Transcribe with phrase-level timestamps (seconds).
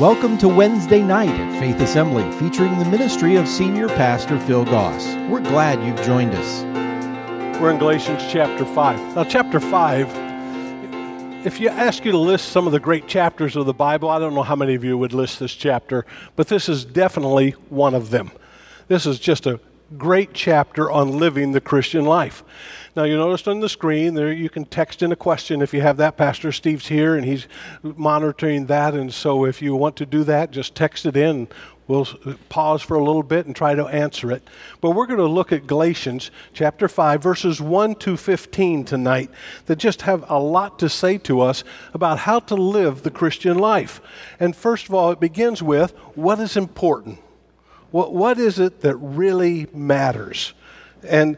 [0.00, 5.06] Welcome to Wednesday night at Faith Assembly, featuring the ministry of Senior Pastor Phil Goss.
[5.30, 6.62] We're glad you've joined us.
[7.58, 9.16] We're in Galatians chapter 5.
[9.16, 13.64] Now, chapter 5, if you ask you to list some of the great chapters of
[13.64, 16.04] the Bible, I don't know how many of you would list this chapter,
[16.36, 18.30] but this is definitely one of them.
[18.88, 19.58] This is just a
[19.96, 22.42] great chapter on living the Christian life.
[22.96, 25.80] Now, you noticed on the screen there you can text in a question if you
[25.82, 26.16] have that.
[26.16, 27.46] Pastor Steve's here and he's
[27.82, 28.94] monitoring that.
[28.94, 31.48] And so if you want to do that, just text it in.
[31.88, 32.06] We'll
[32.48, 34.42] pause for a little bit and try to answer it.
[34.80, 39.30] But we're going to look at Galatians chapter 5, verses 1 to 15 tonight,
[39.66, 41.62] that just have a lot to say to us
[41.94, 44.00] about how to live the Christian life.
[44.40, 47.20] And first of all, it begins with what is important?
[47.90, 50.54] What, what is it that really matters?
[51.06, 51.36] And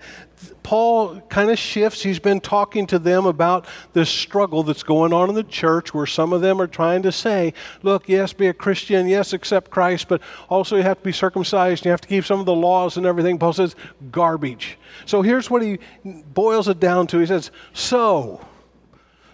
[0.63, 2.03] Paul kind of shifts.
[2.03, 6.07] He's been talking to them about this struggle that's going on in the church where
[6.07, 10.09] some of them are trying to say, look, yes, be a Christian, yes, accept Christ,
[10.09, 12.97] but also you have to be circumcised, you have to keep some of the laws
[12.97, 13.39] and everything.
[13.39, 13.77] Paul says,
[14.11, 14.79] garbage.
[15.07, 17.19] So here's what he boils it down to.
[17.19, 18.47] He says, so,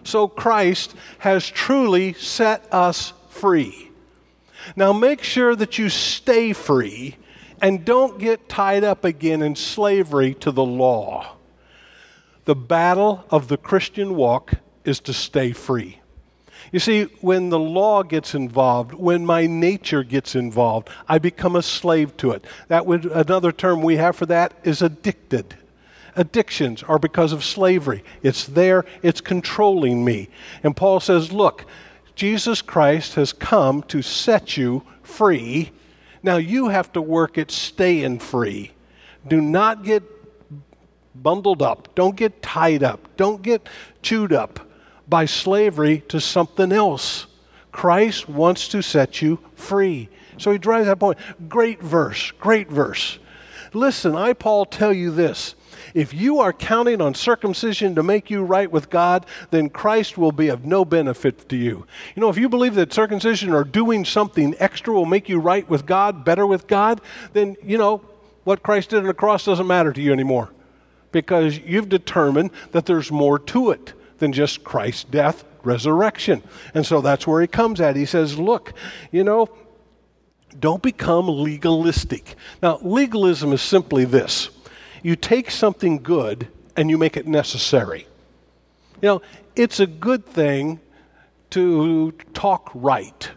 [0.05, 3.91] so Christ has truly set us free.
[4.77, 7.17] Now make sure that you stay free
[7.61, 11.37] and don't get tied up again in slavery to the law.
[12.45, 14.55] The battle of the Christian walk
[14.85, 16.01] is to stay free.
[16.73, 21.63] You see, when the law gets involved, when my nature gets involved, I become a
[21.63, 22.45] slave to it.
[22.69, 25.57] That would another term we have for that is addicted.
[26.17, 28.05] Addictions are because of slavery.
[28.23, 30.29] It's there, it's controlling me.
[30.63, 31.65] And Paul says, look,
[32.15, 35.73] Jesus Christ has come to set you free
[36.25, 38.73] now you have to work at staying free.
[39.29, 40.03] Do not get
[41.15, 41.95] bundled up.
[41.95, 43.15] Don't get tied up.
[43.19, 43.69] Don't get
[44.01, 44.59] chewed up
[45.07, 47.27] by slavery to something else.
[47.73, 50.09] Christ wants to set you free.
[50.39, 51.19] So he drives that point.
[51.47, 53.19] Great verse, great verse.
[53.75, 55.55] Listen, I, Paul, tell you this
[55.95, 60.33] if you are counting on circumcision to make you right with God, then Christ will
[60.33, 61.87] be of no benefit to you.
[62.15, 65.69] You know, if you believe that circumcision or doing something extra will make you right
[65.69, 67.01] with God, better with God,
[67.33, 68.03] then, you know,
[68.43, 70.51] what Christ did on the cross doesn't matter to you anymore
[71.13, 76.43] because you've determined that there's more to it than just Christ's death, resurrection.
[76.75, 77.95] And so that's where he comes at.
[77.95, 78.75] He says, Look,
[79.13, 79.49] you know,
[80.59, 82.35] don't become legalistic.
[82.63, 84.51] Now, legalism is simply this
[85.05, 88.09] you take something good and you make it necessary.
[89.01, 89.23] You know,
[89.55, 90.81] it's a good thing
[91.51, 93.31] to talk right.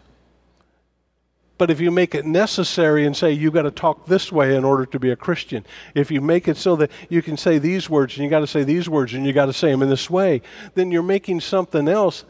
[1.58, 4.64] But if you make it necessary and say you've got to talk this way in
[4.64, 7.90] order to be a Christian, if you make it so that you can say these
[7.90, 9.90] words and you've got to say these words and you've got to say them in
[9.90, 10.40] this way,
[10.74, 12.24] then you're making something else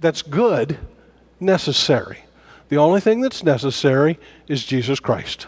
[0.00, 0.78] that's good
[1.40, 2.20] necessary.
[2.70, 4.18] The only thing that's necessary
[4.48, 5.46] is Jesus Christ.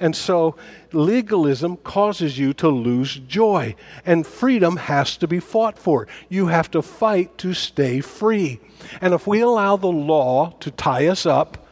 [0.00, 0.56] And so
[0.92, 6.08] legalism causes you to lose joy, and freedom has to be fought for.
[6.30, 8.60] You have to fight to stay free.
[9.02, 11.68] And if we allow the law to tie us up,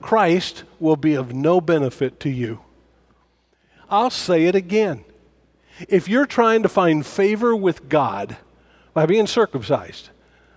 [0.00, 2.60] Christ will be of no benefit to you.
[3.90, 5.04] I'll say it again.
[5.88, 8.36] If you're trying to find favor with God
[8.92, 10.10] by being circumcised,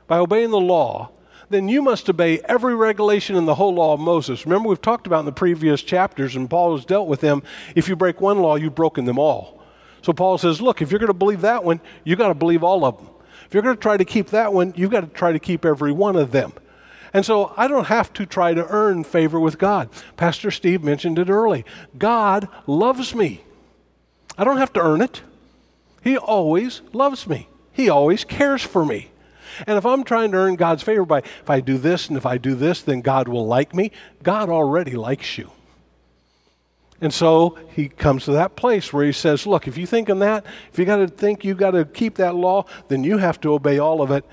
[0.05, 1.09] by obeying the law,
[1.49, 4.45] then you must obey every regulation in the whole law of Moses.
[4.45, 7.43] Remember, we've talked about in the previous chapters, and Paul has dealt with them.
[7.75, 9.61] If you break one law, you've broken them all.
[10.01, 12.63] So Paul says, look, if you're going to believe that one, you've got to believe
[12.63, 13.09] all of them.
[13.45, 15.65] If you're going to try to keep that one, you've got to try to keep
[15.65, 16.53] every one of them.
[17.13, 19.89] And so I don't have to try to earn favor with God.
[20.17, 21.65] Pastor Steve mentioned it early.
[21.97, 23.41] God loves me.
[24.37, 25.21] I don't have to earn it.
[26.03, 27.47] He always loves me.
[27.71, 29.09] He always cares for me.
[29.65, 32.25] And if I'm trying to earn God's favor by if I do this and if
[32.25, 33.91] I do this, then God will like me,
[34.23, 35.51] God already likes you.
[36.99, 40.19] And so he comes to that place where he says, Look, if you think in
[40.19, 43.39] that, if you got to think you got to keep that law, then you have
[43.41, 44.25] to obey all of it.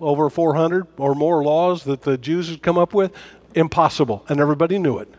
[0.00, 3.12] Over 400 or more laws that the Jews had come up with,
[3.54, 4.24] impossible.
[4.28, 5.12] And everybody knew it.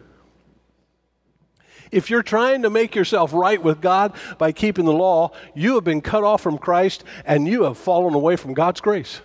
[1.91, 5.83] If you're trying to make yourself right with God by keeping the law, you have
[5.83, 9.21] been cut off from Christ and you have fallen away from God's grace.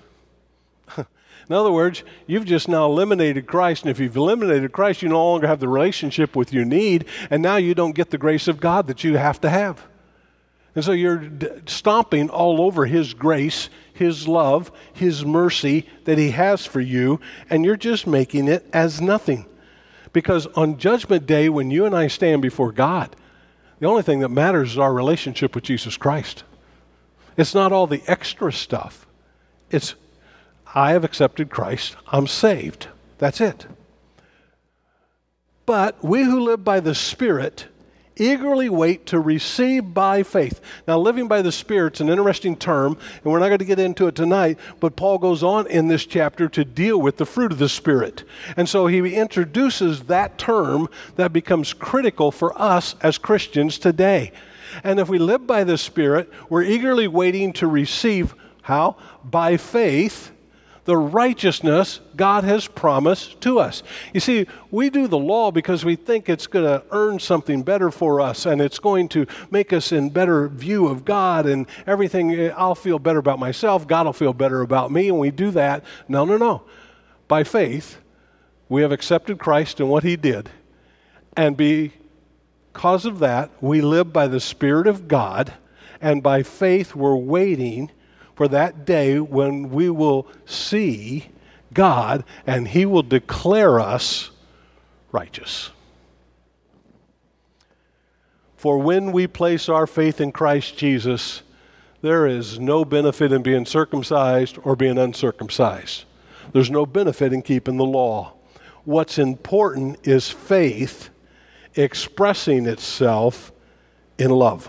[0.97, 5.25] In other words, you've just now eliminated Christ, and if you've eliminated Christ, you no
[5.25, 8.61] longer have the relationship with your need, and now you don't get the grace of
[8.61, 9.87] God that you have to have.
[10.75, 16.31] And so you're d- stomping all over His grace, His love, His mercy that He
[16.31, 17.21] has for you,
[17.51, 19.47] and you're just making it as nothing.
[20.13, 23.17] Because on Judgment Day, when you and I stand before God,
[23.79, 26.45] the only thing that matters is our relationship with Jesus Christ.
[27.37, 29.07] It's not all the extra stuff.
[29.71, 29.95] It's,
[30.75, 32.89] I have accepted Christ, I'm saved.
[33.19, 33.67] That's it.
[35.65, 37.67] But we who live by the Spirit
[38.17, 40.61] eagerly wait to receive by faith.
[40.87, 44.07] Now, living by the Spirit's an interesting term, and we're not going to get into
[44.07, 47.59] it tonight, but Paul goes on in this chapter to deal with the fruit of
[47.59, 48.25] the Spirit.
[48.57, 54.33] And so he introduces that term that becomes critical for us as Christians today.
[54.83, 58.97] And if we live by the Spirit, we're eagerly waiting to receive how?
[59.25, 60.32] By faith
[60.85, 63.83] the righteousness God has promised to us.
[64.13, 67.91] You see, we do the law because we think it's going to earn something better
[67.91, 72.33] for us and it's going to make us in better view of God and everything.
[72.33, 75.53] Eh, I'll feel better about myself, God will feel better about me, and we do
[75.53, 75.85] that.
[76.09, 76.63] No, no, no.
[77.29, 77.99] By faith,
[78.69, 80.51] we have accepted Christ and what He did.
[81.37, 85.53] And because of that, we live by the Spirit of God,
[86.01, 87.91] and by faith, we're waiting
[88.35, 91.29] for that day when we will see
[91.73, 94.31] God and He will declare us
[95.11, 95.71] righteous.
[98.57, 101.43] For when we place our faith in Christ Jesus,
[102.01, 106.05] there is no benefit in being circumcised or being uncircumcised.
[106.53, 108.35] There's no benefit in keeping the law.
[108.85, 111.11] What's important is faith
[111.75, 113.53] expressing itself
[114.19, 114.69] in love.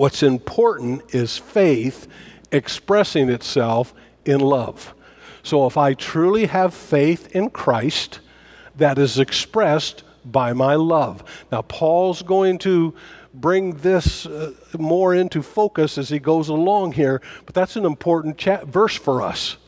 [0.00, 2.08] What's important is faith
[2.50, 3.92] expressing itself
[4.24, 4.94] in love.
[5.42, 8.20] So if I truly have faith in Christ,
[8.76, 11.22] that is expressed by my love.
[11.52, 12.94] Now, Paul's going to
[13.34, 18.40] bring this uh, more into focus as he goes along here, but that's an important
[18.68, 19.58] verse for us.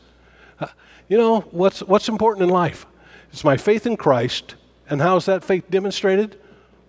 [0.59, 0.65] Uh,
[1.09, 2.87] you know, what's, what's important in life?
[3.31, 4.55] It's my faith in Christ.
[4.89, 6.39] And how is that faith demonstrated?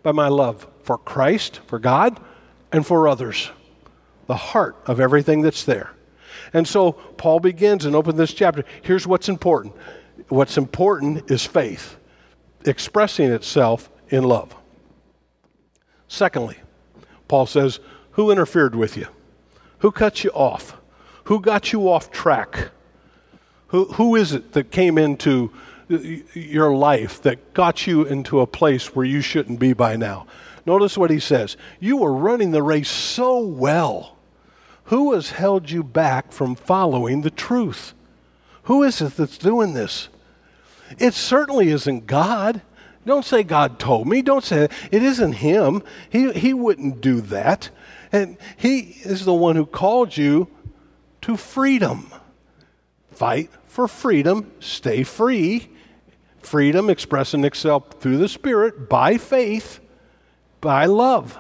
[0.03, 2.19] By my love for Christ, for God,
[2.75, 3.53] and for others.
[4.27, 5.93] The heart of everything that's there.
[6.53, 8.65] And so Paul begins and opens this chapter.
[8.83, 9.75] Here's what's important
[10.29, 11.97] what's important is faith,
[12.65, 14.57] expressing itself in love.
[16.09, 16.57] Secondly,
[17.29, 17.79] Paul says,
[18.13, 19.07] Who interfered with you?
[19.79, 20.77] Who cut you off?
[21.25, 22.71] Who got you off track?
[23.69, 25.53] Who, who is it that came into
[25.89, 30.27] your life that got you into a place where you shouldn't be by now?
[30.67, 31.57] Notice what he says.
[31.79, 34.17] You were running the race so well.
[34.85, 37.95] Who has held you back from following the truth?
[38.65, 40.09] Who is it that's doing this?
[40.99, 42.63] It certainly isn't God.
[43.07, 44.23] Don't say God told me.
[44.23, 45.03] Don't say it.
[45.03, 45.83] isn't Him.
[46.09, 47.71] He, he wouldn't do that.
[48.13, 50.49] And He is the one who called you
[51.23, 52.11] to freedom.
[53.13, 54.51] Fight for freedom.
[54.61, 55.69] Stay free.
[56.41, 59.81] Freedom expressing itself through the Spirit by faith
[60.65, 61.39] by love.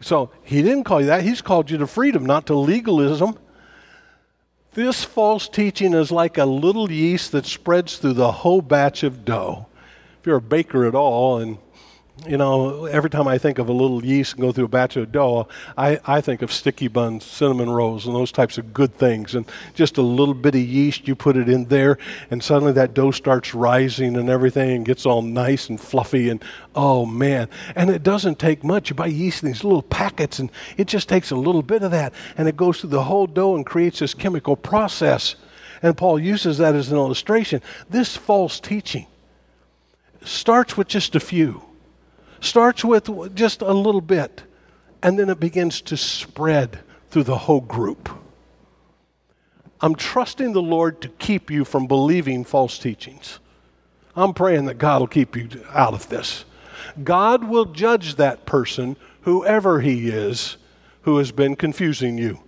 [0.00, 1.22] So he didn't call you that.
[1.22, 3.38] He's called you to freedom, not to legalism.
[4.72, 9.26] This false teaching is like a little yeast that spreads through the whole batch of
[9.26, 9.66] dough.
[10.18, 11.58] If you're a baker at all and
[12.26, 14.96] you know, every time I think of a little yeast and go through a batch
[14.96, 18.94] of dough, I, I think of sticky buns, cinnamon rolls, and those types of good
[18.94, 19.34] things.
[19.34, 21.98] And just a little bit of yeast, you put it in there,
[22.30, 26.28] and suddenly that dough starts rising and everything and gets all nice and fluffy.
[26.28, 26.44] And
[26.76, 27.48] oh man.
[27.74, 28.90] And it doesn't take much.
[28.90, 31.90] You buy yeast in these little packets, and it just takes a little bit of
[31.90, 35.34] that, and it goes through the whole dough and creates this chemical process.
[35.82, 37.62] And Paul uses that as an illustration.
[37.90, 39.06] This false teaching
[40.22, 41.62] starts with just a few
[42.42, 44.42] starts with just a little bit,
[45.02, 46.80] and then it begins to spread
[47.10, 48.08] through the whole group.
[49.80, 53.38] I'm trusting the Lord to keep you from believing false teachings.
[54.14, 56.44] I'm praying that God will keep you out of this.
[57.02, 60.56] God will judge that person, whoever he is,
[61.02, 62.40] who has been confusing you.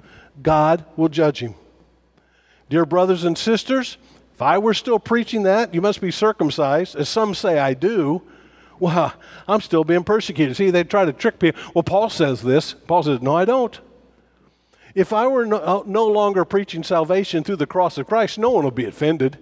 [0.42, 1.54] God will judge him.
[2.68, 3.96] Dear brothers and sisters,
[4.34, 8.22] if I were still preaching that, you must be circumcised, as some say I do,
[8.80, 9.14] well,
[9.46, 10.56] I'm still being persecuted.
[10.56, 11.60] See, they try to trick people.
[11.74, 12.72] Well, Paul says this.
[12.72, 13.78] Paul says, No, I don't.
[14.94, 18.50] If I were no, uh, no longer preaching salvation through the cross of Christ, no
[18.50, 19.38] one will be offended.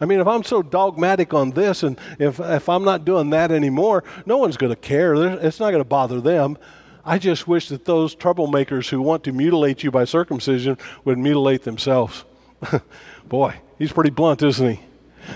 [0.00, 3.50] I mean, if I'm so dogmatic on this and if, if I'm not doing that
[3.50, 5.14] anymore, no one's going to care.
[5.14, 6.58] It's not going to bother them.
[7.04, 11.62] I just wish that those troublemakers who want to mutilate you by circumcision would mutilate
[11.62, 12.24] themselves.
[13.28, 14.80] Boy, he's pretty blunt, isn't he?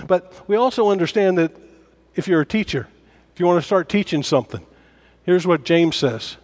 [0.05, 1.55] But we also understand that
[2.15, 2.87] if you're a teacher,
[3.37, 4.65] if you want to start teaching something,
[5.21, 6.37] here's what James says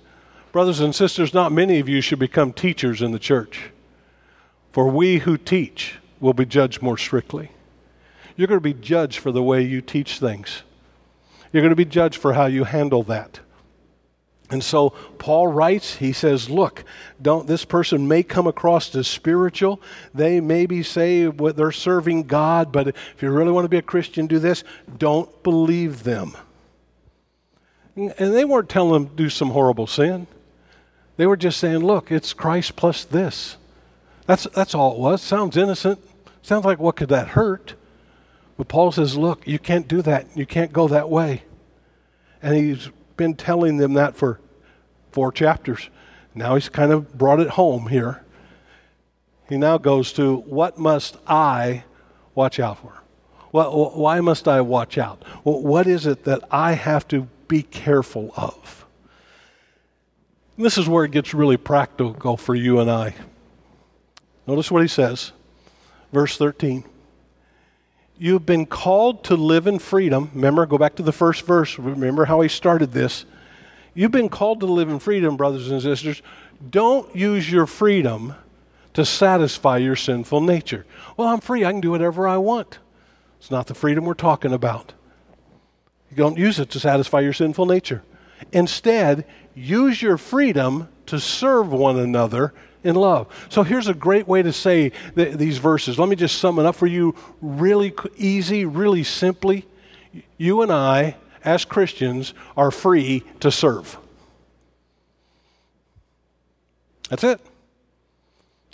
[0.51, 3.71] Brothers and sisters, not many of you should become teachers in the church,
[4.71, 7.49] for we who teach will be judged more strictly.
[8.35, 10.61] You're going to be judged for the way you teach things.
[11.51, 13.39] You're going to be judged for how you handle that.
[14.51, 16.83] And so Paul writes, he says, look,
[17.19, 19.81] don't this person may come across as spiritual.
[20.13, 23.81] They maybe say what they're serving God, but if you really want to be a
[23.81, 24.63] Christian, do this.
[24.99, 26.37] Don't believe them.
[27.95, 30.27] And they weren't telling them do some horrible sin.
[31.17, 33.57] They were just saying, look, it's Christ plus this.
[34.25, 35.21] That's, that's all it was.
[35.21, 35.99] Sounds innocent.
[36.41, 37.75] Sounds like what could that hurt?
[38.57, 40.35] But Paul says, look, you can't do that.
[40.35, 41.43] You can't go that way.
[42.41, 44.39] And he's been telling them that for
[45.11, 45.89] four chapters.
[46.33, 48.23] Now he's kind of brought it home here.
[49.49, 51.83] He now goes to what must I
[52.33, 53.01] watch out for?
[53.51, 55.23] Why must I watch out?
[55.43, 58.85] What is it that I have to be careful of?
[60.57, 63.15] This is where it gets really practical for you and I.
[64.45, 65.31] Notice what he says,
[66.11, 66.83] verse 13.
[68.19, 70.29] You've been called to live in freedom.
[70.33, 71.79] Remember, go back to the first verse.
[71.79, 73.25] Remember how he started this.
[73.95, 76.21] You've been called to live in freedom, brothers and sisters.
[76.69, 78.35] Don't use your freedom
[78.93, 80.85] to satisfy your sinful nature.
[81.17, 81.65] Well, I'm free.
[81.65, 82.79] I can do whatever I want.
[83.39, 84.93] It's not the freedom we're talking about.
[86.15, 88.03] Don't use it to satisfy your sinful nature.
[88.51, 92.53] Instead, use your freedom to serve one another
[92.83, 93.27] in love.
[93.49, 95.97] So here's a great way to say th- these verses.
[95.97, 99.65] Let me just sum it up for you really easy, really simply.
[100.37, 103.97] You and I, as Christians, are free to serve.
[107.09, 107.39] That's it.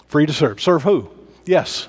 [0.07, 0.59] Free to serve.
[0.61, 1.09] Serve who?
[1.45, 1.87] Yes.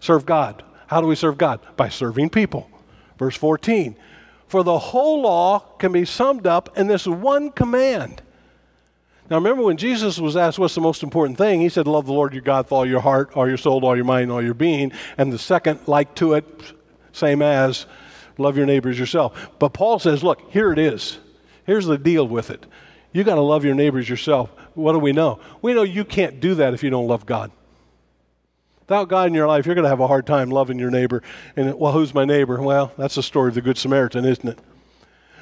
[0.00, 0.62] Serve God.
[0.86, 1.60] How do we serve God?
[1.76, 2.70] By serving people.
[3.18, 3.96] Verse 14.
[4.52, 8.22] For the whole law can be summed up in this one command
[9.32, 12.12] now, remember when Jesus was asked what's the most important thing, he said, Love the
[12.12, 14.52] Lord your God with all your heart, all your soul, all your mind, all your
[14.52, 14.92] being.
[15.16, 16.44] And the second, like to it,
[17.12, 17.86] same as,
[18.36, 19.48] love your neighbors yourself.
[19.58, 21.18] But Paul says, Look, here it is.
[21.64, 22.66] Here's the deal with it.
[23.12, 24.50] You got to love your neighbors yourself.
[24.74, 25.40] What do we know?
[25.62, 27.52] We know you can't do that if you don't love God.
[28.92, 31.22] Without God in your life, you're going to have a hard time loving your neighbor.
[31.56, 32.60] And, well, who's my neighbor?
[32.60, 34.58] Well, that's the story of the Good Samaritan, isn't it?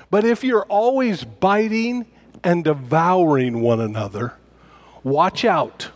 [0.09, 2.07] But if you're always biting
[2.45, 4.35] and devouring one another,
[5.03, 5.91] watch out.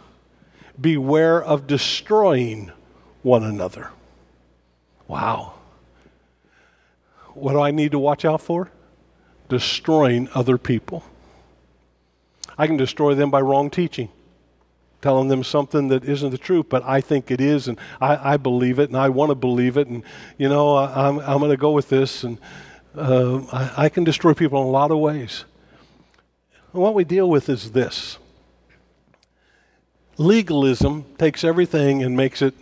[0.80, 2.72] Beware of destroying
[3.22, 3.90] one another.
[5.06, 5.54] Wow.
[7.34, 8.68] What do I need to watch out for?
[9.48, 11.04] Destroying other people.
[12.58, 14.08] I can destroy them by wrong teaching,
[15.04, 18.36] telling them something that isn't the truth, but I think it is, and I, I
[18.38, 20.02] believe it, and I want to believe it, and
[20.38, 22.38] you know I, am I'm, I'm going to go with this, and
[22.96, 25.44] uh, I, I can destroy people in a lot of ways.
[26.72, 28.16] And what we deal with is this
[30.16, 32.54] legalism takes everything and makes it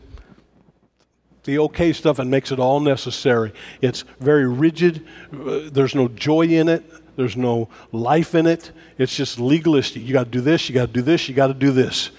[1.44, 3.52] the okay stuff and makes it all necessary.
[3.80, 6.82] It's very rigid, uh, there's no joy in it,
[7.16, 8.72] there's no life in it.
[8.98, 10.02] It's just legalistic.
[10.02, 12.10] You got to do this, you got to do this, you got to do this.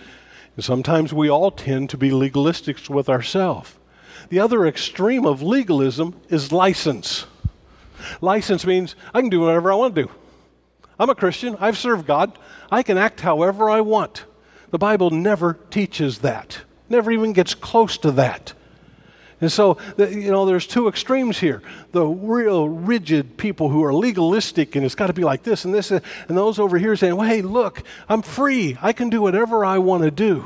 [0.56, 3.74] And sometimes we all tend to be legalistic with ourselves.
[4.30, 7.26] The other extreme of legalism is license.
[8.22, 10.12] License means I can do whatever I want to do.
[11.00, 11.58] I'm a Christian.
[11.60, 12.38] I've served God.
[12.72, 14.26] I can act however I want.
[14.70, 18.54] The Bible never teaches that, never even gets close to that.
[19.44, 21.62] And so, you know, there's two extremes here.
[21.92, 25.74] The real rigid people who are legalistic and it's got to be like this and
[25.74, 28.78] this, and those over here saying, well, hey, look, I'm free.
[28.82, 30.46] I can do whatever I want to do.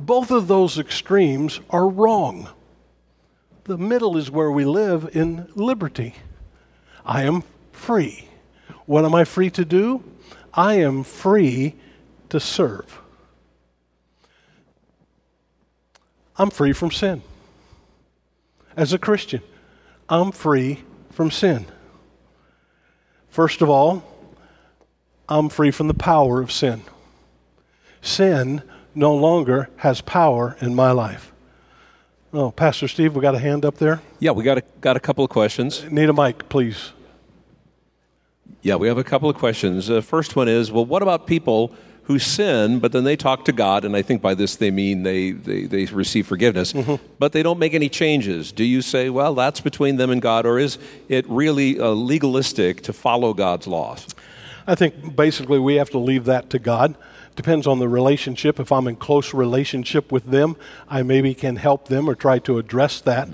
[0.00, 2.48] Both of those extremes are wrong.
[3.64, 6.14] The middle is where we live in liberty.
[7.04, 8.26] I am free.
[8.86, 10.02] What am I free to do?
[10.54, 11.74] I am free
[12.30, 13.02] to serve.
[16.38, 17.20] I'm free from sin.
[18.78, 19.42] As a Christian,
[20.08, 21.66] I'm free from sin.
[23.28, 24.04] First of all,
[25.28, 26.82] I'm free from the power of sin.
[28.02, 28.62] Sin
[28.94, 31.32] no longer has power in my life.
[32.32, 34.00] Oh, Pastor Steve, we got a hand up there?
[34.20, 35.82] Yeah, we got a, got a couple of questions.
[35.90, 36.92] Need a mic, please.
[38.62, 39.88] Yeah, we have a couple of questions.
[39.88, 41.74] The first one is well, what about people
[42.08, 45.02] who sin, but then they talk to God, and I think by this they mean
[45.02, 47.04] they, they, they receive forgiveness, mm-hmm.
[47.18, 48.50] but they don't make any changes?
[48.50, 50.78] Do you say, well, that's between them and God, or is
[51.10, 54.06] it really uh, legalistic to follow God's laws?
[54.66, 56.96] I think basically we have to leave that to God.
[57.36, 58.58] Depends on the relationship.
[58.58, 60.56] If I'm in close relationship with them,
[60.88, 63.28] I maybe can help them or try to address that.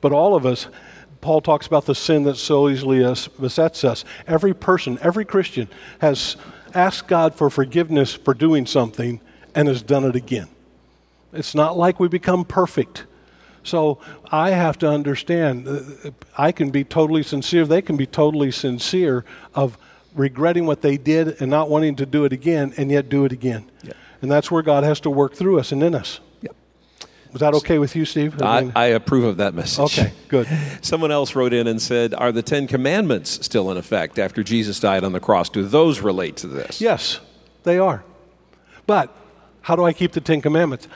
[0.00, 0.68] But all of us,
[1.20, 3.00] Paul talks about the sin that so easily
[3.40, 4.04] besets us.
[4.28, 5.68] Every person, every Christian
[5.98, 6.36] has
[6.74, 9.20] asked God for forgiveness for doing something
[9.54, 10.48] and has done it again.
[11.32, 13.06] It's not like we become perfect.
[13.62, 14.00] So
[14.30, 19.24] I have to understand, uh, I can be totally sincere, they can be totally sincere
[19.54, 19.76] of
[20.14, 23.32] regretting what they did and not wanting to do it again, and yet do it
[23.32, 23.70] again.
[23.82, 23.92] Yeah.
[24.22, 26.20] And that's where God has to work through us and in us.
[27.32, 28.40] Was that okay with you, Steve?
[28.42, 29.98] I, I approve of that message.
[29.98, 30.48] okay, good.
[30.82, 34.80] Someone else wrote in and said, Are the Ten Commandments still in effect after Jesus
[34.80, 35.48] died on the cross?
[35.48, 36.80] Do those relate to this?
[36.80, 37.20] Yes,
[37.62, 38.02] they are.
[38.86, 39.14] But
[39.62, 40.88] how do I keep the Ten Commandments?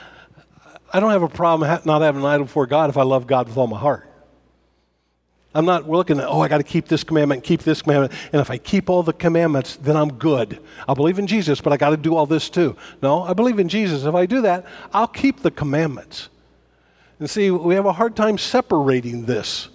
[0.91, 3.47] I don't have a problem not having an idol before God if I love God
[3.47, 4.09] with all my heart.
[5.55, 8.11] I'm not looking at, oh, I got to keep this commandment, keep this commandment.
[8.33, 10.59] And if I keep all the commandments, then I'm good.
[10.87, 12.75] I believe in Jesus, but I got to do all this too.
[13.01, 14.03] No, I believe in Jesus.
[14.03, 16.27] If I do that, I'll keep the commandments.
[17.19, 19.69] And see, we have a hard time separating this.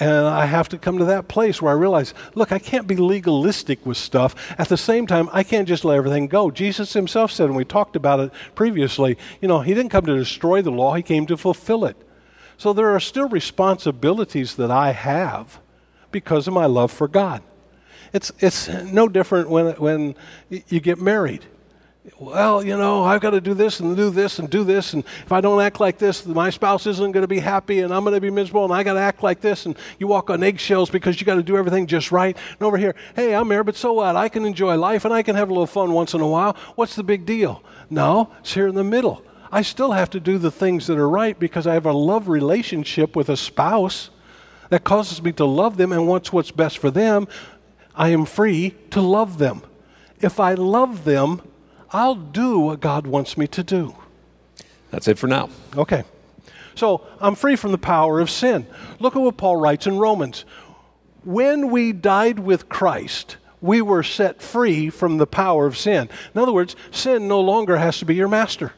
[0.00, 2.96] And I have to come to that place where I realize, look, I can't be
[2.96, 4.34] legalistic with stuff.
[4.58, 6.50] At the same time, I can't just let everything go.
[6.50, 10.16] Jesus himself said, and we talked about it previously, you know, he didn't come to
[10.16, 11.96] destroy the law, he came to fulfill it.
[12.58, 15.60] So there are still responsibilities that I have
[16.10, 17.42] because of my love for God.
[18.12, 20.14] It's, it's no different when, when
[20.48, 21.44] you get married.
[22.20, 25.02] Well, you know, I've got to do this and do this and do this, and
[25.24, 28.04] if I don't act like this, my spouse isn't going to be happy, and I'm
[28.04, 30.42] going to be miserable, and I got to act like this, and you walk on
[30.44, 32.36] eggshells because you got to do everything just right.
[32.52, 34.14] And over here, hey, I'm married, but so what?
[34.14, 36.56] I can enjoy life and I can have a little fun once in a while.
[36.76, 37.62] What's the big deal?
[37.90, 39.24] No, it's here in the middle.
[39.50, 42.28] I still have to do the things that are right because I have a love
[42.28, 44.10] relationship with a spouse
[44.70, 47.28] that causes me to love them and wants what's best for them.
[47.94, 49.62] I am free to love them.
[50.20, 51.42] If I love them,
[51.90, 53.94] I'll do what God wants me to do.
[54.90, 55.50] That's it for now.
[55.76, 56.04] Okay.
[56.74, 58.66] So I'm free from the power of sin.
[59.00, 60.44] Look at what Paul writes in Romans.
[61.24, 66.08] When we died with Christ, we were set free from the power of sin.
[66.34, 68.72] In other words, sin no longer has to be your master.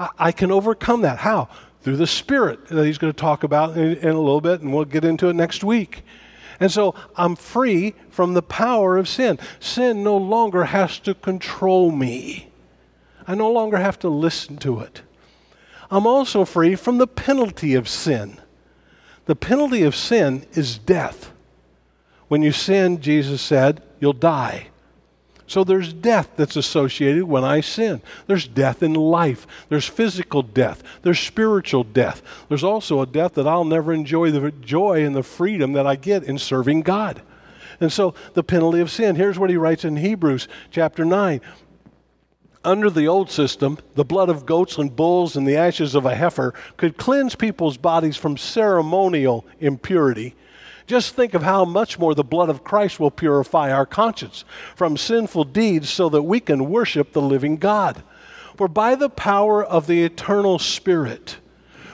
[0.00, 1.18] I, I can overcome that.
[1.18, 1.48] How?
[1.82, 4.72] Through the Spirit that he's going to talk about in, in a little bit, and
[4.74, 6.02] we'll get into it next week.
[6.58, 9.38] And so I'm free from the power of sin.
[9.60, 12.48] Sin no longer has to control me.
[13.26, 15.02] I no longer have to listen to it.
[15.90, 18.40] I'm also free from the penalty of sin.
[19.26, 21.32] The penalty of sin is death.
[22.28, 24.68] When you sin, Jesus said, you'll die.
[25.50, 28.02] So there's death that's associated when I sin.
[28.28, 29.48] There's death in life.
[29.68, 30.80] There's physical death.
[31.02, 32.22] There's spiritual death.
[32.48, 35.96] There's also a death that I'll never enjoy the joy and the freedom that I
[35.96, 37.20] get in serving God.
[37.80, 39.16] And so the penalty of sin.
[39.16, 41.40] Here's what he writes in Hebrews chapter 9.
[42.62, 46.14] Under the old system, the blood of goats and bulls and the ashes of a
[46.14, 50.36] heifer could cleanse people's bodies from ceremonial impurity
[50.90, 54.96] just think of how much more the blood of Christ will purify our conscience from
[54.96, 58.02] sinful deeds so that we can worship the living God.
[58.56, 61.36] For by the power of the eternal Spirit,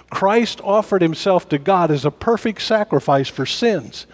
[0.08, 4.06] Christ offered himself to God as a perfect sacrifice for sins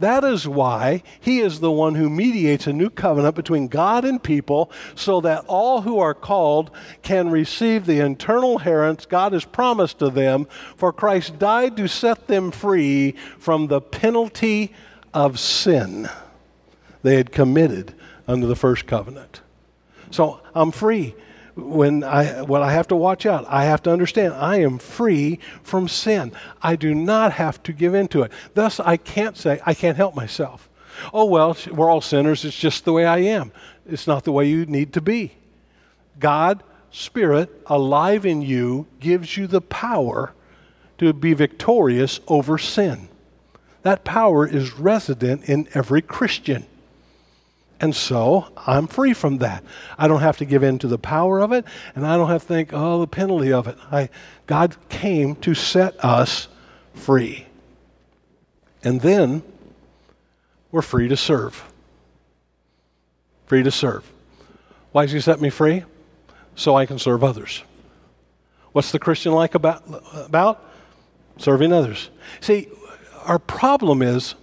[0.00, 4.22] that is why he is the one who mediates a new covenant between God and
[4.22, 6.70] people so that all who are called
[7.02, 10.46] can receive the eternal inheritance God has promised to them.
[10.76, 14.72] For Christ died to set them free from the penalty
[15.14, 16.08] of sin
[17.02, 17.94] they had committed
[18.26, 19.40] under the first covenant.
[20.10, 21.14] So I'm free
[21.60, 25.38] when I what I have to watch out, I have to understand I am free
[25.62, 26.32] from sin.
[26.62, 28.32] I do not have to give in to it.
[28.54, 30.68] Thus I can't say I can't help myself.
[31.12, 33.52] Oh well, we're all sinners, it's just the way I am.
[33.86, 35.32] It's not the way you need to be.
[36.18, 40.32] God, Spirit, alive in you, gives you the power
[40.98, 43.08] to be victorious over sin.
[43.82, 46.66] That power is resident in every Christian.
[47.80, 49.64] And so I'm free from that.
[49.96, 51.64] I don't have to give in to the power of it,
[51.94, 53.78] and I don't have to think, oh, the penalty of it.
[53.90, 54.10] I,
[54.46, 56.48] God came to set us
[56.92, 57.46] free.
[58.84, 59.42] And then
[60.70, 61.64] we're free to serve.
[63.46, 64.10] Free to serve.
[64.92, 65.84] Why does He set me free?
[66.54, 67.62] So I can serve others.
[68.72, 69.82] What's the Christian like about?
[70.14, 70.64] about?
[71.38, 72.10] Serving others.
[72.40, 72.68] See,
[73.24, 74.34] our problem is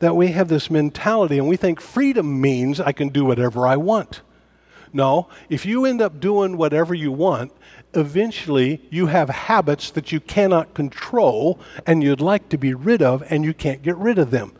[0.00, 3.76] that we have this mentality and we think freedom means I can do whatever I
[3.76, 4.22] want.
[4.92, 7.52] No, if you end up doing whatever you want,
[7.94, 13.22] eventually you have habits that you cannot control and you'd like to be rid of
[13.30, 14.52] and you can't get rid of them.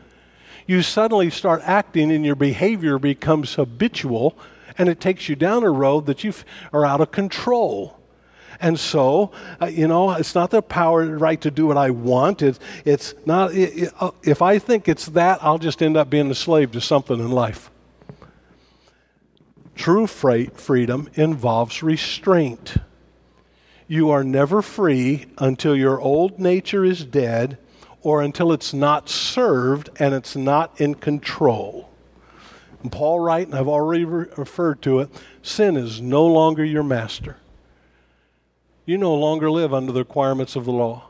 [0.67, 4.39] You suddenly start acting and your behavior becomes habitual
[4.79, 6.33] and it takes you down a road that you
[6.73, 8.00] are out of control.
[8.59, 12.43] And so, uh, you know, it's not the power right to do what I want.
[12.43, 16.11] It's, it's not, it, it, uh, if I think it's that, I'll just end up
[16.11, 17.71] being a slave to something in life.
[19.75, 22.77] True freight, freedom involves restraint.
[23.89, 27.59] You are never free until your old nature is dead
[28.03, 31.91] or until it's not served and it's not in control.
[32.83, 35.11] And Paul writes, and I've already re- referred to it
[35.43, 37.37] sin is no longer your master.
[38.85, 41.05] You no longer live under the requirements of the law.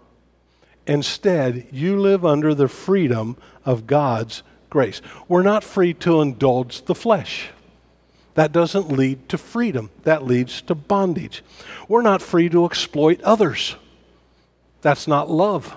[0.86, 5.00] Instead, you live under the freedom of God's grace.
[5.28, 7.50] We're not free to indulge the flesh.
[8.34, 11.42] That doesn't lead to freedom, that leads to bondage.
[11.88, 13.76] We're not free to exploit others.
[14.82, 15.76] That's not love.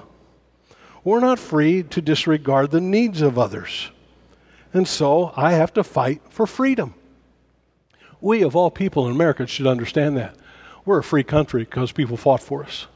[1.04, 3.90] We're not free to disregard the needs of others.
[4.74, 6.94] And so I have to fight for freedom.
[8.22, 10.36] We, of all people in America, should understand that.
[10.86, 12.88] We're a free country because people fought for us.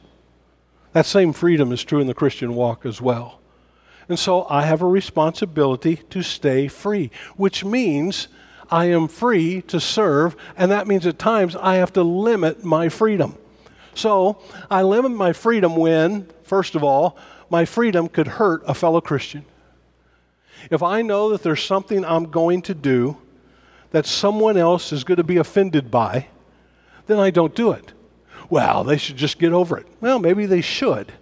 [0.92, 3.40] That same freedom is true in the Christian walk as well.
[4.08, 8.28] And so I have a responsibility to stay free, which means
[8.70, 12.88] I am free to serve, and that means at times I have to limit my
[12.88, 13.36] freedom.
[13.94, 14.38] So
[14.70, 17.16] I limit my freedom when, first of all,
[17.50, 19.44] my freedom could hurt a fellow Christian.
[20.70, 23.16] If I know that there's something I'm going to do
[23.90, 26.28] that someone else is going to be offended by,
[27.08, 27.92] then I don't do it.
[28.48, 29.86] Well, they should just get over it.
[30.00, 31.12] Well, maybe they should.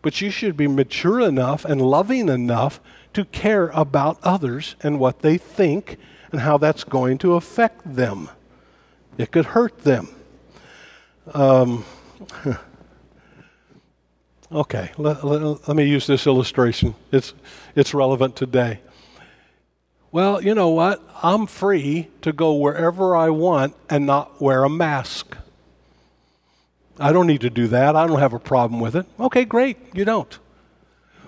[0.00, 2.80] But you should be mature enough and loving enough
[3.14, 5.98] to care about others and what they think
[6.30, 8.30] and how that's going to affect them.
[9.18, 10.08] It could hurt them.
[11.34, 11.84] Um,
[14.52, 16.94] okay, let, let, let me use this illustration.
[17.10, 17.34] It's,
[17.76, 18.80] it's relevant today.
[20.12, 21.02] Well, you know what?
[21.22, 25.38] I'm free to go wherever I want and not wear a mask.
[27.00, 27.96] I don't need to do that.
[27.96, 29.06] I don't have a problem with it.
[29.18, 29.78] Okay, great.
[29.94, 30.38] You don't.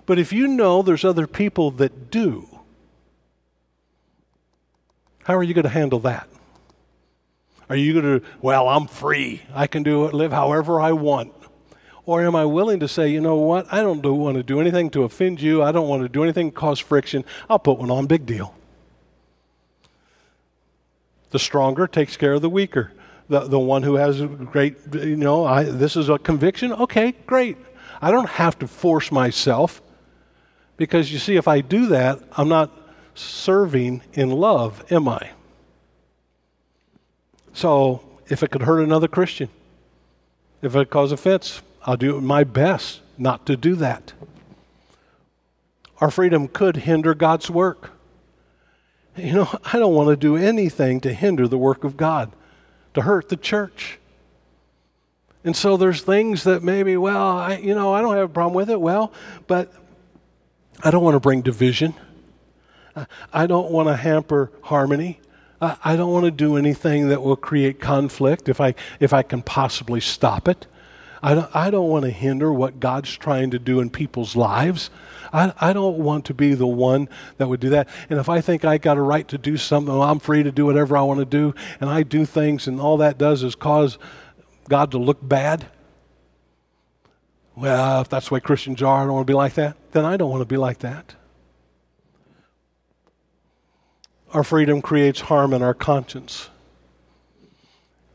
[0.04, 2.46] But if you know there's other people that do,
[5.24, 6.28] how are you going to handle that?
[7.70, 9.40] Are you going to, well, I'm free.
[9.54, 11.32] I can do it, live however I want.
[12.04, 13.66] Or am I willing to say, you know what?
[13.72, 15.62] I don't do, want to do anything to offend you.
[15.62, 17.24] I don't want to do anything to cause friction.
[17.48, 18.54] I'll put one on, big deal.
[21.34, 22.92] The stronger takes care of the weaker.
[23.28, 26.72] The, the one who has great, you know, I, this is a conviction.
[26.72, 27.56] Okay, great.
[28.00, 29.82] I don't have to force myself
[30.76, 32.70] because you see, if I do that, I'm not
[33.16, 35.30] serving in love, am I?
[37.52, 39.48] So if it could hurt another Christian,
[40.62, 44.12] if it cause offense, I'll do my best not to do that.
[46.00, 47.90] Our freedom could hinder God's work.
[49.16, 52.32] You know, I don't want to do anything to hinder the work of God,
[52.94, 53.98] to hurt the church.
[55.44, 58.54] And so there's things that maybe, well, I, you know, I don't have a problem
[58.54, 58.80] with it.
[58.80, 59.12] Well,
[59.46, 59.72] but
[60.82, 61.94] I don't want to bring division.
[63.32, 65.20] I don't want to hamper harmony.
[65.60, 69.42] I don't want to do anything that will create conflict if I, if I can
[69.42, 70.66] possibly stop it.
[71.22, 74.90] I don't, I don't want to hinder what God's trying to do in people's lives.
[75.34, 77.88] I, I don't want to be the one that would do that.
[78.08, 80.64] And if I think I got a right to do something, I'm free to do
[80.64, 83.98] whatever I want to do, and I do things, and all that does is cause
[84.68, 85.66] God to look bad.
[87.56, 89.76] Well, if that's the way Christians are, I don't want to be like that.
[89.90, 91.16] Then I don't want to be like that.
[94.32, 96.48] Our freedom creates harm in our conscience.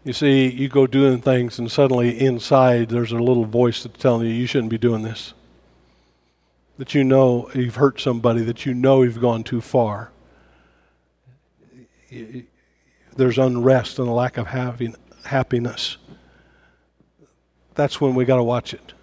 [0.06, 4.26] You see, you go doing things, and suddenly inside there's a little voice that's telling
[4.26, 5.34] you you shouldn't be doing this
[6.80, 10.12] that you know you've hurt somebody, that you know you've gone too far.
[13.18, 15.98] There's unrest and a lack of having happiness.
[17.76, 18.94] That's when we got to watch it.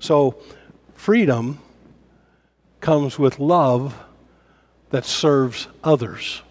[0.00, 0.36] So,
[0.94, 1.60] freedom
[2.80, 3.98] comes with love
[4.90, 6.42] that serves others.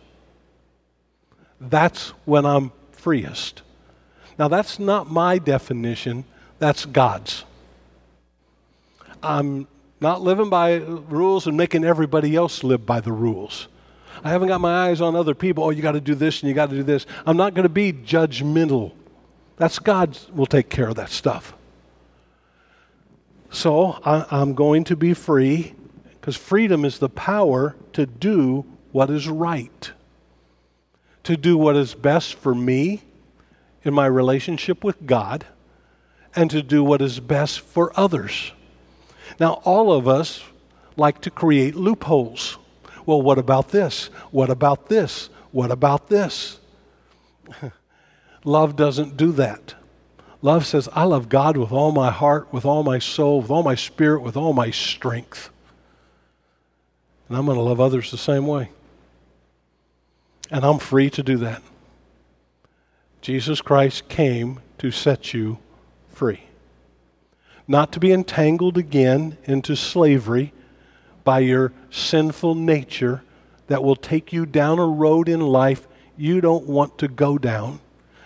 [1.61, 3.61] That's when I'm freest.
[4.39, 6.25] Now, that's not my definition,
[6.57, 7.43] that's God's.
[9.21, 9.67] I'm
[10.01, 13.67] not living by rules and making everybody else live by the rules.
[14.23, 15.63] I haven't got my eyes on other people.
[15.63, 17.05] Oh, you got to do this and you got to do this.
[17.25, 18.93] I'm not going to be judgmental.
[19.57, 21.53] That's God will take care of that stuff.
[23.49, 25.73] So I, I'm going to be free
[26.19, 29.91] because freedom is the power to do what is right,
[31.23, 33.01] to do what is best for me
[33.83, 35.45] in my relationship with God,
[36.35, 38.51] and to do what is best for others.
[39.39, 40.43] Now, all of us
[40.97, 42.57] like to create loopholes.
[43.05, 44.07] Well, what about this?
[44.31, 45.29] What about this?
[45.51, 46.59] What about this?
[48.43, 49.75] love doesn't do that.
[50.41, 53.63] Love says, I love God with all my heart, with all my soul, with all
[53.63, 55.49] my spirit, with all my strength.
[57.27, 58.69] And I'm going to love others the same way.
[60.51, 61.61] And I'm free to do that.
[63.21, 65.59] Jesus Christ came to set you
[66.09, 66.48] free
[67.69, 70.51] not to be entangled again into slavery
[71.23, 73.21] by your sinful nature
[73.67, 77.79] that will take you down a road in life you don't want to go down,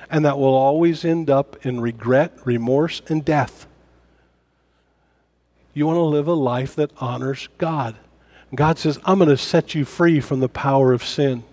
[0.10, 3.68] and that will always end up in regret, remorse, and death.
[5.74, 7.98] You want to live a life that honors God.
[8.56, 11.44] God says, I'm going to set you free from the power of sin.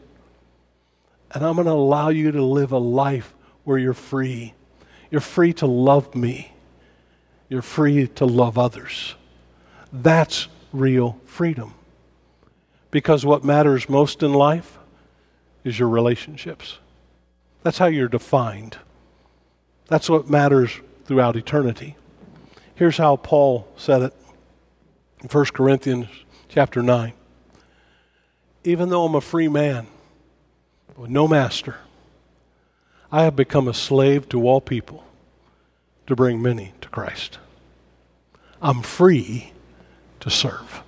[1.32, 4.54] And I'm going to allow you to live a life where you're free.
[5.10, 6.52] You're free to love me.
[7.50, 9.16] You're free to love others.
[9.92, 11.74] That's real freedom.
[12.92, 14.78] Because what matters most in life
[15.64, 16.78] is your relationships.
[17.64, 18.78] That's how you're defined.
[19.88, 20.70] That's what matters
[21.04, 21.96] throughout eternity.
[22.76, 24.14] Here's how Paul said it
[25.20, 26.06] in 1 Corinthians
[26.48, 27.12] chapter 9.
[28.62, 29.88] Even though I'm a free man
[30.96, 31.78] with no master,
[33.10, 35.04] I have become a slave to all people
[36.10, 37.38] to bring many to Christ.
[38.60, 39.52] I'm free
[40.20, 40.82] to serve.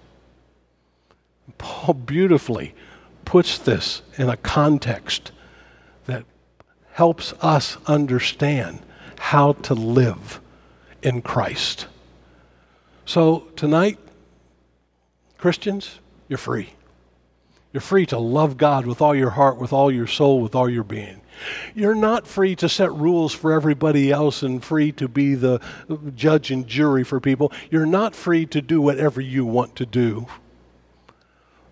[1.58, 2.74] Paul beautifully
[3.24, 5.32] puts this in a context
[6.06, 6.24] that
[6.92, 8.80] helps us understand
[9.18, 10.40] how to live
[11.02, 11.86] in Christ.
[13.06, 13.98] So tonight,
[15.38, 16.74] Christians, you're free.
[17.72, 20.68] You're free to love God with all your heart, with all your soul, with all
[20.68, 21.21] your being.
[21.74, 25.60] You're not free to set rules for everybody else and free to be the
[26.14, 27.52] judge and jury for people.
[27.70, 30.26] You're not free to do whatever you want to do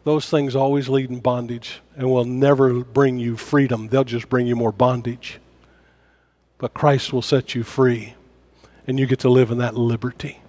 [0.04, 3.88] those things always lead in bondage and will never bring you freedom.
[3.88, 5.38] They'll just bring you more bondage.
[6.58, 8.14] But Christ will set you free,
[8.86, 10.40] and you get to live in that liberty.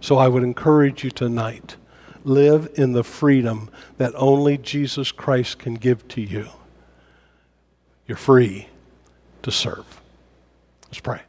[0.00, 1.76] So I would encourage you tonight
[2.22, 6.48] live in the freedom that only Jesus Christ can give to you.
[8.10, 8.66] You're free
[9.42, 9.86] to serve.
[10.88, 11.20] Let's pray.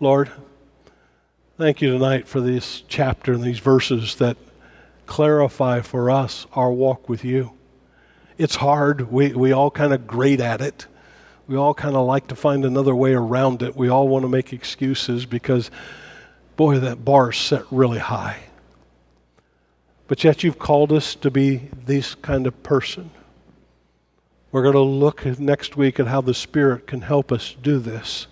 [0.00, 0.30] Lord,
[1.56, 4.36] thank you tonight for this chapter and these verses that
[5.06, 7.52] clarify for us our walk with you.
[8.36, 9.10] It's hard.
[9.10, 10.86] We, we all kind of grate at it.
[11.46, 13.74] We all kind of like to find another way around it.
[13.74, 15.70] We all want to make excuses because,
[16.56, 18.40] boy, that bar's set really high.
[20.06, 23.10] But yet you've called us to be this kind of person.
[24.52, 28.26] We're going to look next week at how the Spirit can help us do this.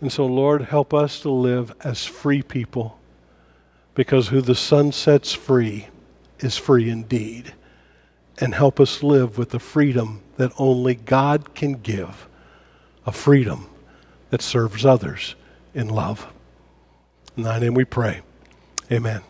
[0.00, 2.98] And so, Lord, help us to live as free people
[3.94, 5.88] because who the Son sets free
[6.40, 7.52] is free indeed.
[8.38, 12.26] And help us live with the freedom that only God can give
[13.06, 13.68] a freedom
[14.30, 15.34] that serves others
[15.74, 16.32] in love.
[17.36, 18.22] In thy name we pray.
[18.90, 19.20] Amen.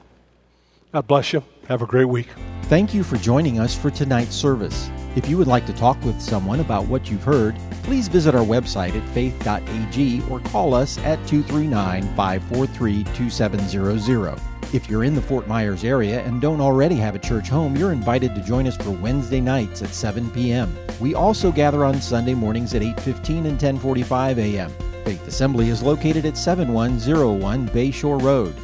[0.92, 1.42] God bless you.
[1.68, 2.28] Have a great week.
[2.64, 4.88] Thank you for joining us for tonight's service.
[5.14, 8.44] If you would like to talk with someone about what you've heard, please visit our
[8.44, 14.40] website at faith.ag or call us at 239 543 2700.
[14.72, 17.92] If you're in the Fort Myers area and don't already have a church home, you're
[17.92, 20.74] invited to join us for Wednesday nights at 7 p.m.
[20.98, 24.70] We also gather on Sunday mornings at 8:15 and 10:45 a.m.
[25.04, 28.54] Faith Assembly is located at 7101 Bayshore Road.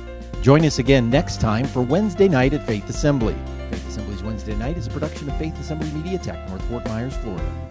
[0.41, 3.37] Join us again next time for Wednesday night at Faith Assembly.
[3.71, 7.17] Faith Assembly's Wednesday night is a production of Faith Assembly Media Tech, North Fort Myers,
[7.19, 7.68] Florida.